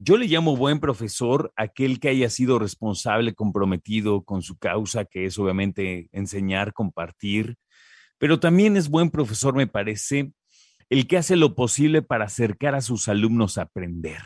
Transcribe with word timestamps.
Yo 0.00 0.16
le 0.16 0.26
llamo 0.28 0.56
buen 0.56 0.78
profesor 0.78 1.52
aquel 1.56 1.98
que 1.98 2.08
haya 2.08 2.30
sido 2.30 2.60
responsable, 2.60 3.34
comprometido 3.34 4.22
con 4.22 4.42
su 4.42 4.56
causa, 4.56 5.04
que 5.04 5.24
es 5.24 5.36
obviamente 5.40 6.08
enseñar, 6.12 6.72
compartir, 6.72 7.56
pero 8.16 8.38
también 8.38 8.76
es 8.76 8.88
buen 8.88 9.10
profesor, 9.10 9.56
me 9.56 9.66
parece, 9.66 10.32
el 10.88 11.08
que 11.08 11.16
hace 11.16 11.34
lo 11.34 11.56
posible 11.56 12.00
para 12.00 12.26
acercar 12.26 12.76
a 12.76 12.80
sus 12.80 13.08
alumnos 13.08 13.58
a 13.58 13.62
aprender. 13.62 14.22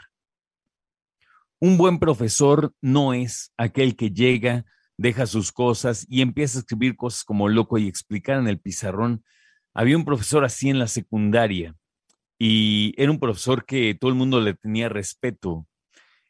Un 1.59 1.79
buen 1.79 1.99
profesor 1.99 2.75
no 2.83 3.15
es 3.15 3.55
aquel 3.57 3.97
que 3.97 4.11
llega, 4.11 4.67
deja 4.99 5.27
sus 5.27 5.53
cosas 5.53 6.05
y 6.07 6.21
empieza 6.21 6.59
a 6.59 6.61
escribir 6.61 6.97
cosas 6.97 7.25
como 7.25 7.49
loco 7.49 7.79
y 7.79 7.89
explicar 7.89 8.39
en 8.39 8.47
el 8.47 8.61
pizarrón. 8.61 9.25
Había 9.73 9.97
un 9.97 10.05
profesor 10.05 10.45
así 10.45 10.69
en 10.69 10.79
la 10.79 10.87
secundaria 10.87 11.75
y 12.45 12.93
era 13.01 13.13
un 13.13 13.21
profesor 13.21 13.65
que 13.65 13.95
todo 13.95 14.11
el 14.11 14.17
mundo 14.17 14.41
le 14.41 14.55
tenía 14.55 14.89
respeto. 14.89 15.69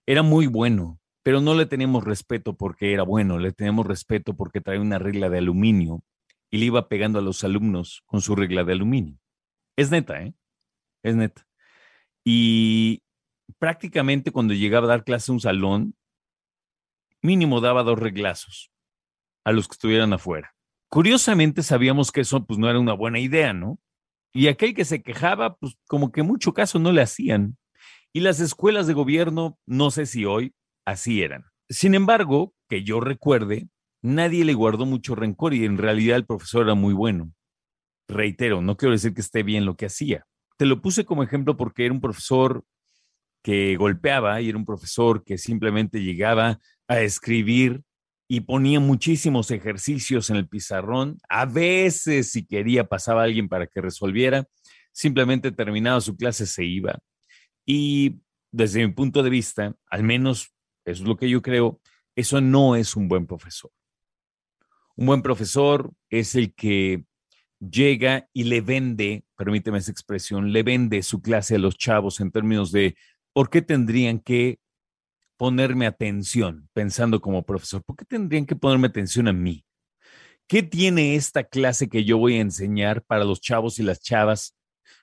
Era 0.05 0.23
muy 0.23 0.47
bueno, 0.47 1.00
pero 1.23 1.41
no 1.41 1.55
le 1.55 1.65
teníamos 1.65 2.05
respeto 2.05 2.55
porque 2.55 2.93
era 2.93 3.03
bueno, 3.03 3.39
le 3.39 3.50
teníamos 3.53 3.87
respeto 3.87 4.37
porque 4.37 4.61
traía 4.61 4.83
una 4.83 4.99
regla 4.99 5.31
de 5.31 5.39
aluminio 5.39 6.05
y 6.50 6.59
le 6.59 6.67
iba 6.67 6.87
pegando 6.91 7.19
a 7.19 7.23
los 7.23 7.45
alumnos 7.45 8.03
con 8.05 8.21
su 8.21 8.37
regla 8.37 8.62
de 8.62 8.75
aluminio. 8.75 9.17
Es 9.75 9.91
neta, 9.91 10.23
¿eh? 10.23 10.34
Es 11.03 11.17
neta. 11.17 11.47
Y 12.23 13.03
prácticamente 13.59 14.33
cuando 14.33 14.53
llegaba 14.53 14.84
a 14.84 14.91
dar 14.91 15.05
clase 15.05 15.33
a 15.33 15.34
un 15.34 15.41
salón, 15.41 15.94
mínimo 17.23 17.62
daba 17.62 17.84
dos 17.84 17.99
reglazos 17.99 18.71
a 19.44 19.53
los 19.53 19.67
que 19.67 19.77
estuvieran 19.77 20.12
afuera. 20.12 20.55
Curiosamente 20.91 21.62
sabíamos 21.62 22.12
que 22.12 22.21
eso 22.21 22.44
pues 22.44 22.59
no 22.59 22.69
era 22.69 22.79
una 22.79 22.93
buena 22.93 23.19
idea, 23.19 23.55
¿no? 23.55 23.79
Y 24.32 24.48
aquel 24.48 24.75
que 24.75 24.84
se 24.84 25.03
quejaba, 25.03 25.56
pues 25.56 25.75
como 25.87 26.10
que 26.10 26.22
mucho 26.22 26.54
caso 26.54 26.78
no 26.78 26.93
le 26.93 27.03
hacían. 27.03 27.59
Y 28.12 28.20
las 28.20 28.41
escuelas 28.41 28.87
de 28.87 28.94
gobierno, 28.94 29.59
no 29.66 29.91
sé 29.91 30.06
si 30.06 30.25
hoy, 30.25 30.54
así 30.84 31.22
eran. 31.22 31.44
Sin 31.69 31.94
embargo, 31.94 32.54
que 32.69 32.82
yo 32.82 33.00
recuerde, 33.00 33.69
nadie 34.03 34.44
le 34.44 34.54
guardó 34.54 34.87
mucho 34.87 35.15
rencor 35.15 35.54
y 35.54 35.65
en 35.65 35.78
realidad 35.78 36.16
el 36.16 36.26
profesor 36.26 36.65
era 36.65 36.75
muy 36.75 36.94
bueno. 36.94 37.32
Reitero, 38.09 38.60
no 38.60 38.76
quiero 38.76 38.93
decir 38.93 39.15
que 39.15 39.20
esté 39.20 39.43
bien 39.43 39.65
lo 39.65 39.76
que 39.76 39.87
hacía. 39.87 40.26
Te 40.56 40.66
lo 40.66 40.82
puse 40.82 41.04
como 41.04 41.22
ejemplo 41.22 41.56
porque 41.56 41.84
era 41.84 41.94
un 41.94 42.00
profesor 42.00 42.64
que 43.43 43.76
golpeaba 43.76 44.41
y 44.41 44.49
era 44.49 44.59
un 44.59 44.64
profesor 44.64 45.25
que 45.25 45.38
simplemente 45.38 46.03
llegaba 46.03 46.59
a 46.88 47.00
escribir 47.00 47.82
y 48.32 48.41
ponía 48.41 48.81
muchísimos 48.81 49.50
ejercicios 49.50 50.31
en 50.31 50.37
el 50.37 50.48
pizarrón. 50.48 51.19
A 51.28 51.44
veces, 51.44 52.31
si 52.31 52.47
quería, 52.47 52.84
pasaba 52.84 53.25
alguien 53.25 53.47
para 53.47 53.66
que 53.66 53.82
resolviera. 53.82 54.48
Simplemente 54.91 55.53
terminaba 55.53 56.00
su 56.00 56.16
clase, 56.16 56.47
se 56.47 56.65
iba. 56.65 56.98
Y 57.66 58.22
desde 58.50 58.87
mi 58.87 58.94
punto 58.94 59.22
de 59.22 59.28
vista, 59.28 59.76
al 59.87 60.03
menos 60.03 60.50
es 60.87 61.03
lo 61.03 61.19
que 61.19 61.28
yo 61.28 61.43
creo, 61.43 61.78
eso 62.16 62.41
no 62.41 62.75
es 62.75 62.97
un 62.97 63.06
buen 63.06 63.26
profesor. 63.26 63.70
Un 64.97 65.04
buen 65.04 65.20
profesor 65.20 65.93
es 66.09 66.34
el 66.34 66.54
que 66.54 67.04
llega 67.60 68.31
y 68.32 68.44
le 68.44 68.62
vende, 68.62 69.26
permíteme 69.37 69.76
esa 69.76 69.93
expresión, 69.93 70.54
le 70.54 70.62
vende 70.62 71.03
su 71.03 71.20
clase 71.20 71.56
a 71.56 71.59
los 71.59 71.76
chavos 71.76 72.19
en 72.20 72.31
términos 72.31 72.72
de 72.72 72.97
por 73.34 73.50
qué 73.50 73.60
tendrían 73.60 74.20
que 74.20 74.59
ponerme 75.42 75.88
atención 75.88 76.69
pensando 76.72 77.20
como 77.20 77.44
profesor? 77.44 77.82
¿Por 77.82 77.97
qué 77.97 78.04
tendrían 78.04 78.47
que 78.47 78.54
ponerme 78.54 78.86
atención 78.86 79.26
a 79.26 79.32
mí? 79.32 79.64
¿Qué 80.47 80.62
tiene 80.62 81.16
esta 81.16 81.42
clase 81.42 81.88
que 81.88 82.04
yo 82.04 82.16
voy 82.16 82.36
a 82.36 82.42
enseñar 82.42 83.03
para 83.03 83.25
los 83.25 83.41
chavos 83.41 83.81
y 83.81 83.82
las 83.82 84.00
chavas? 84.00 84.56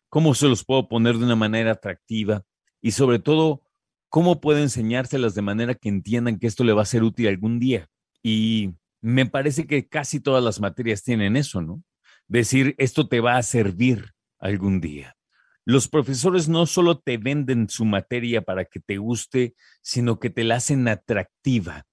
¿Cómo 0.07 0.33
se 0.33 0.47
los 0.47 0.63
puedo 0.63 0.88
poner 0.88 1.17
de 1.17 1.25
una 1.25 1.35
manera 1.35 1.73
atractiva? 1.73 2.44
Y 2.81 2.91
sobre 2.91 3.19
todo, 3.19 3.63
¿cómo 4.07 4.39
puedo 4.39 4.59
enseñárselas 4.59 5.35
de 5.35 5.41
manera 5.41 5.75
que 5.75 5.89
entiendan 5.89 6.39
que 6.39 6.47
esto 6.47 6.63
le 6.63 6.72
va 6.72 6.83
a 6.83 6.85
ser 6.85 7.03
útil 7.03 7.28
algún 7.28 7.59
día? 7.59 7.89
Y 8.23 8.75
me 9.01 9.25
parece 9.25 9.67
que 9.67 9.89
casi 9.89 10.22
todas 10.22 10.41
las 10.41 10.61
materias 10.61 11.03
tienen 11.03 11.35
eso, 11.35 11.61
¿no? 11.61 11.83
Decir, 12.29 12.75
esto 12.78 13.09
te 13.09 13.19
va 13.19 13.35
a 13.35 13.44
servir 13.44 14.13
algún 14.39 14.79
día. 14.79 15.17
Los 15.66 15.88
profesores 15.88 16.50
no 16.50 16.66
solo 16.66 17.00
te 17.00 17.18
venden 17.18 17.70
su 17.70 17.86
materia 17.86 18.42
para 18.42 18.66
que 18.66 18.80
te 18.80 18.97
guste, 18.97 19.56
sino 19.81 20.20
que 20.20 20.30
te 20.30 20.44
la 20.44 20.56
hacen 20.56 20.88
atractiva, 20.88 21.86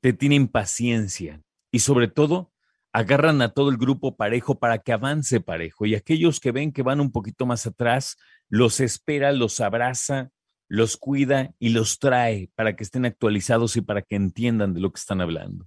te 0.00 0.12
tienen 0.12 0.48
paciencia 0.48 1.40
y 1.70 1.80
sobre 1.80 2.08
todo 2.08 2.52
agarran 2.92 3.42
a 3.42 3.50
todo 3.50 3.70
el 3.70 3.76
grupo 3.76 4.16
parejo 4.16 4.58
para 4.58 4.78
que 4.78 4.92
avance 4.92 5.40
parejo 5.40 5.86
y 5.86 5.94
aquellos 5.94 6.40
que 6.40 6.52
ven 6.52 6.72
que 6.72 6.82
van 6.82 7.00
un 7.00 7.12
poquito 7.12 7.46
más 7.46 7.66
atrás, 7.66 8.16
los 8.48 8.80
espera, 8.80 9.32
los 9.32 9.60
abraza, 9.60 10.30
los 10.68 10.96
cuida 10.96 11.54
y 11.58 11.70
los 11.70 11.98
trae 11.98 12.50
para 12.54 12.76
que 12.76 12.84
estén 12.84 13.04
actualizados 13.06 13.76
y 13.76 13.80
para 13.80 14.02
que 14.02 14.16
entiendan 14.16 14.74
de 14.74 14.80
lo 14.80 14.92
que 14.92 15.00
están 15.00 15.20
hablando. 15.20 15.66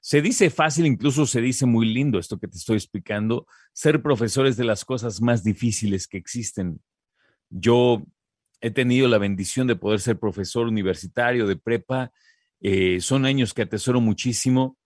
Se 0.00 0.22
dice 0.22 0.48
fácil, 0.48 0.86
incluso 0.86 1.26
se 1.26 1.42
dice 1.42 1.66
muy 1.66 1.86
lindo 1.92 2.18
esto 2.18 2.38
que 2.38 2.48
te 2.48 2.56
estoy 2.56 2.76
explicando, 2.76 3.46
ser 3.72 4.02
profesores 4.02 4.56
de 4.56 4.64
las 4.64 4.84
cosas 4.84 5.20
más 5.20 5.44
difíciles 5.44 6.08
que 6.08 6.16
existen. 6.16 6.80
Yo 7.50 8.02
he 8.62 8.70
tenido 8.70 9.08
la 9.08 9.18
bendición 9.18 9.66
de 9.66 9.76
poder 9.76 10.00
ser 10.00 10.18
profesor 10.18 10.66
universitario 10.66 11.46
de 11.46 11.56
prepa. 11.56 12.12
Eh, 12.60 13.00
son 13.00 13.26
años 13.26 13.52
que 13.52 13.62
atesoro 13.62 14.00
muchísimo. 14.00 14.78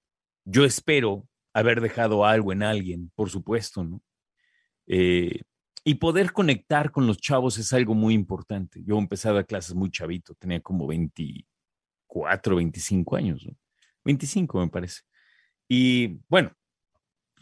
Yo 0.44 0.64
espero 0.64 1.28
haber 1.52 1.81
dejado 1.81 2.25
algo 2.25 2.52
en 2.52 2.64
alguien, 2.64 3.12
por 3.14 3.31
supuesto, 3.31 3.84
¿no? 3.84 4.02
Eh, 4.87 5.43
y 5.84 5.94
poder 5.94 6.32
conectar 6.32 6.90
con 6.90 7.06
los 7.06 7.19
chavos 7.19 7.58
es 7.58 7.72
algo 7.72 7.94
muy 7.94 8.14
importante. 8.14 8.82
Yo 8.84 8.99
empecé 8.99 9.28
a 9.28 9.32
dar 9.32 9.46
clases 9.46 9.75
muy 9.75 9.90
chavito, 9.90 10.34
tenía 10.34 10.61
como 10.61 10.87
24, 10.87 12.56
25 12.56 13.16
años, 13.16 13.46
¿no? 13.46 13.56
25 14.04 14.60
me 14.60 14.68
parece. 14.68 15.02
Y 15.68 16.20
bueno, 16.28 16.52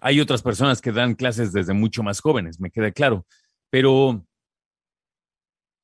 hay 0.00 0.20
otras 0.20 0.42
personas 0.42 0.80
que 0.80 0.92
dan 0.92 1.14
clases 1.14 1.52
desde 1.52 1.74
mucho 1.74 2.02
más 2.02 2.20
jóvenes, 2.20 2.60
me 2.60 2.70
queda 2.70 2.90
claro, 2.90 3.26
pero 3.70 4.26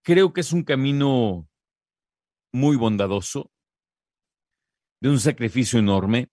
creo 0.03 0.33
que 0.33 0.41
es 0.41 0.53
un 0.53 0.65
camino 0.65 1.49
muy 2.53 2.77
bondadoso, 2.77 3.53
de 5.01 5.11
un 5.11 5.21
sacrificio 5.21 5.79
enorme, 5.79 6.31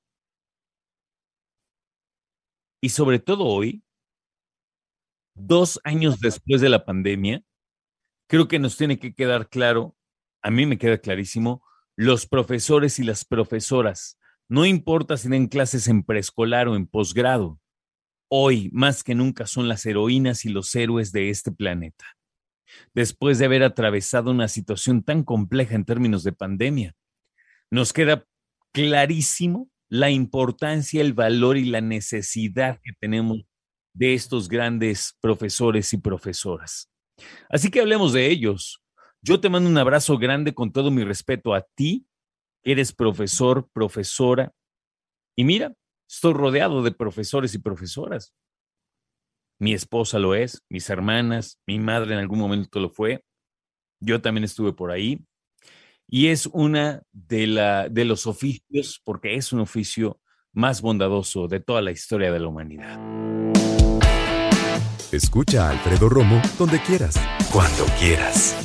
y 2.82 2.90
sobre 2.90 3.20
todo 3.20 3.46
hoy, 3.46 3.84
dos 5.36 5.80
años 5.84 6.20
después 6.20 6.62
de 6.62 6.70
la 6.70 6.86
pandemia, 6.86 7.44
creo 8.28 8.48
que 8.48 8.60
nos 8.60 8.78
tiene 8.78 8.98
que 9.00 9.14
quedar 9.14 9.50
claro, 9.50 9.96
a 10.42 10.50
mí 10.50 10.66
me 10.66 10.78
queda 10.78 10.98
clarísimo, 10.98 11.64
los 11.96 12.28
profesores 12.28 13.00
y 13.00 13.04
las 13.04 13.26
profesoras, 13.26 14.20
no 14.48 14.66
importa 14.66 15.18
si 15.18 15.30
den 15.30 15.48
clases 15.48 15.88
en 15.88 16.04
preescolar 16.04 16.68
o 16.68 16.76
en 16.76 16.88
posgrado, 16.88 17.60
hoy 18.30 18.70
más 18.74 19.04
que 19.04 19.16
nunca 19.16 19.48
son 19.48 19.68
las 19.68 19.86
heroínas 19.86 20.46
y 20.46 20.50
los 20.50 20.74
héroes 20.76 21.12
de 21.12 21.30
este 21.30 21.52
planeta. 21.52 22.06
Después 22.94 23.40
de 23.40 23.46
haber 23.46 23.64
atravesado 23.64 24.32
una 24.32 24.48
situación 24.48 25.04
tan 25.04 25.24
compleja 25.24 25.76
en 25.76 25.86
términos 25.86 26.24
de 26.24 26.34
pandemia, 26.34 26.96
nos 27.72 27.94
queda 27.94 28.26
clarísimo 28.72 29.70
la 29.88 30.10
importancia, 30.10 31.02
el 31.02 31.14
valor 31.14 31.58
y 31.58 31.66
la 31.66 31.82
necesidad 31.82 32.80
que 32.84 32.92
tenemos 33.00 33.44
de 33.94 34.14
estos 34.14 34.50
grandes 34.50 35.16
profesores 35.22 35.94
y 35.94 35.98
profesoras. 35.98 36.92
Así 37.50 37.70
que 37.70 37.80
hablemos 37.80 38.14
de 38.14 38.30
ellos. 38.30 38.82
Yo 39.22 39.40
te 39.40 39.50
mando 39.50 39.70
un 39.70 39.78
abrazo 39.78 40.18
grande 40.18 40.54
con 40.54 40.72
todo 40.72 40.92
mi 40.92 41.04
respeto 41.04 41.54
a 41.54 41.62
ti, 41.62 42.06
eres 42.66 42.92
profesor, 42.92 43.70
profesora. 43.72 44.52
Y 45.38 45.46
mira, 45.46 45.74
estoy 46.10 46.34
rodeado 46.34 46.84
de 46.84 46.92
profesores 46.92 47.54
y 47.54 47.60
profesoras. 47.60 48.34
Mi 49.60 49.74
esposa 49.74 50.20
lo 50.20 50.36
es, 50.36 50.64
mis 50.68 50.90
hermanas, 50.90 51.62
mi 51.66 51.80
madre 51.80 52.14
en 52.14 52.20
algún 52.20 52.40
momento 52.40 52.80
lo 52.80 52.90
fue. 52.90 53.24
Yo 54.02 54.22
también 54.22 54.44
estuve 54.44 54.74
por 54.74 54.92
ahí. 54.92 55.24
Y 56.08 56.28
es 56.28 56.48
una 56.48 57.02
de, 57.14 57.48
la, 57.48 57.88
de 57.88 58.06
los 58.06 58.28
oficios, 58.28 59.02
porque 59.04 59.36
es 59.36 59.54
un 59.54 59.62
oficio 59.62 60.20
más 60.52 60.82
bondadoso 60.82 61.48
de 61.48 61.60
toda 61.60 61.82
la 61.82 61.92
historia 61.92 62.32
de 62.32 62.40
la 62.40 62.48
humanidad. 62.48 63.00
Escucha 65.12 65.68
a 65.68 65.72
Alfredo 65.72 66.10
Romo 66.10 66.42
donde 66.58 66.82
quieras. 66.82 67.16
Cuando 67.52 67.86
quieras. 68.00 68.65